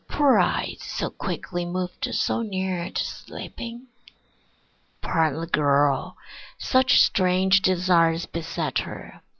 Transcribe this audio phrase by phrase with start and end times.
[0.07, 3.85] Poor eyes, so quickly moved, so near to sleeping?
[4.99, 6.17] Pardon the girl;
[6.57, 9.21] such strange desires beset her.